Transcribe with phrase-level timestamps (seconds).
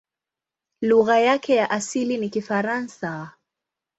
[0.81, 3.31] Lugha yake ya asili ni Kifaransa.